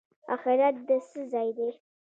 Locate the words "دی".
1.57-1.69